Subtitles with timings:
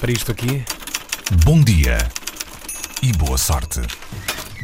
[0.00, 0.64] para isto aqui.
[1.44, 1.98] Bom dia
[3.02, 3.80] e boa sorte.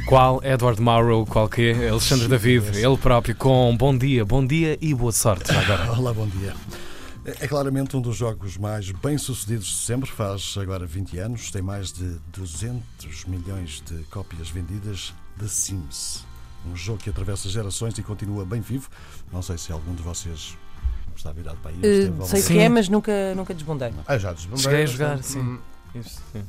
[0.06, 1.88] Qual Edward Morrow, qual que é?
[1.88, 5.50] Alexandre David, ele próprio, com bom dia, bom dia e boa sorte.
[5.50, 5.92] Agora.
[5.98, 6.54] Olá, bom dia.
[7.24, 11.92] É claramente um dos jogos mais bem-sucedidos de sempre, faz agora 20 anos, tem mais
[11.92, 16.24] de 200 milhões de cópias vendidas de Sims.
[16.66, 18.88] Um jogo que atravessa gerações e continua bem vivo.
[19.32, 20.56] Não sei se algum de vocês
[21.18, 22.08] está virado para aí.
[22.08, 23.92] Uh, sei o que é, mas nunca, nunca desbundei.
[24.06, 24.62] Ah, já desbombei.
[24.62, 25.58] Cheguei a jogar, sim.
[25.94, 26.42] Isso, sim.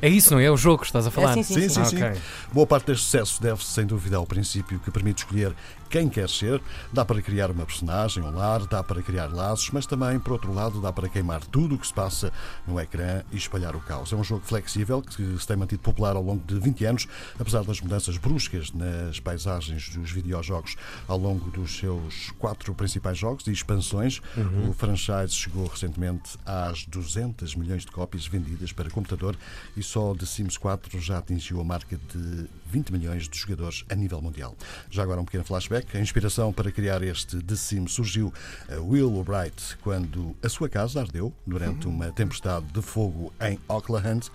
[0.00, 0.44] É isso, não é?
[0.44, 1.36] É o jogo que estás a falar.
[1.38, 1.96] É, sim, Sim, sim, Ah, sim.
[2.04, 2.20] ok.
[2.52, 5.54] Boa parte deste sucesso deve-se, sem dúvida, ao princípio que permite escolher
[5.88, 6.60] quem quer ser.
[6.92, 10.52] Dá para criar uma personagem, um lar, dá para criar laços, mas também, por outro
[10.52, 12.32] lado, dá para queimar tudo o que se passa
[12.66, 14.12] no ecrã e espalhar o caos.
[14.12, 17.62] É um jogo flexível que se tem mantido popular ao longo de 20 anos, apesar
[17.64, 20.76] das mudanças bruscas nas paisagens dos videojogos
[21.06, 24.20] ao longo dos seus quatro principais jogos e expansões.
[24.68, 29.36] O franchise chegou recentemente às 200 milhões de cópias vendidas para computador
[29.76, 33.94] e só The Sims 4 já atingiu a marca de 20 milhões de jogadores a
[33.94, 34.56] nível mundial.
[34.90, 35.96] Já agora um pequeno flashback.
[35.96, 38.32] A inspiração para criar este The Sims surgiu
[38.68, 44.30] a Will Wright quando a sua casa ardeu durante uma tempestade de fogo em Auckland.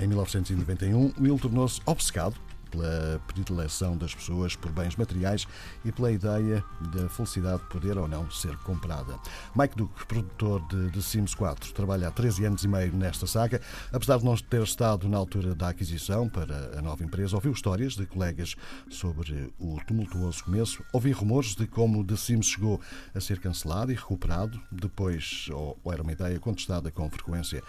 [0.00, 2.36] Em 1991, Will tornou-se obcecado
[2.70, 5.46] pela predileção das pessoas por bens materiais
[5.84, 9.18] e pela ideia da felicidade poder ou não ser comprada.
[9.54, 13.60] Mike Duke, produtor de The Sims 4, trabalha há 13 anos e meio nesta saga.
[13.92, 17.94] Apesar de não ter estado na altura da aquisição para a nova empresa, ouviu histórias
[17.94, 18.54] de colegas
[18.90, 22.80] sobre o tumultuoso começo, ouvi rumores de como The Sims chegou
[23.14, 27.62] a ser cancelado e recuperado, depois ou, ou era uma ideia contestada com frequência.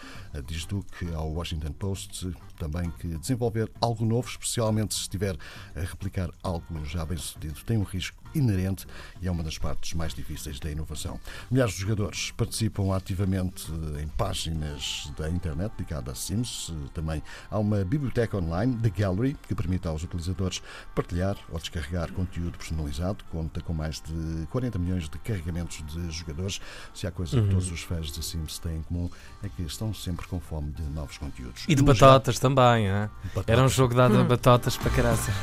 [0.45, 5.35] Diz Duke ao Washington Post também que desenvolver algo novo, especialmente se estiver
[5.75, 8.85] a replicar algo já bem sucedido, tem um risco inerente
[9.21, 11.19] e é uma das partes mais difíceis da inovação.
[11.49, 16.73] Milhares de jogadores participam ativamente em páginas da internet dedicadas a Sims.
[16.93, 20.61] Também há uma biblioteca online, The Gallery, que permite aos utilizadores
[20.93, 23.23] partilhar ou descarregar conteúdo personalizado.
[23.31, 26.61] Conta com mais de 40 milhões de carregamentos de jogadores.
[26.93, 29.09] Se há coisa que todos os fãs de Sims têm em comum
[29.43, 31.65] é que estão sempre com fome de novos conteúdos.
[31.67, 33.09] E de batatas também, hein?
[33.35, 33.45] Batatas.
[33.47, 35.33] Era um jogo dado a batatas para caraças.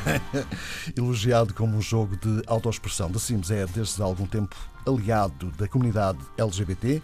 [0.97, 3.11] elogiado como um jogo de autoexpressão.
[3.11, 7.03] The Sims é, desde há algum tempo, aliado da comunidade LGBT.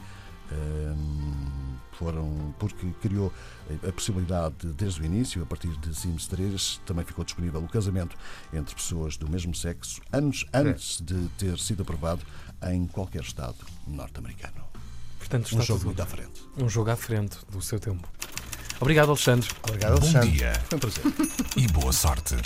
[0.51, 3.33] Hum, foram porque criou
[3.87, 7.69] a possibilidade, de, desde o início, a partir de Sims 3, também ficou disponível o
[7.69, 8.17] casamento
[8.53, 12.23] entre pessoas do mesmo sexo, anos antes de ter sido aprovado
[12.67, 13.57] em qualquer Estado
[13.87, 14.65] norte-americano.
[15.19, 16.43] Portanto, Um jogo muito à frente.
[16.59, 18.09] um jogo à frente do seu tempo.
[18.83, 19.49] Obrigado, Alexandre.
[19.63, 20.31] Obrigado, Bom Alexandre.
[20.31, 21.05] dia Foi um prazer.
[21.57, 22.37] e boa sorte.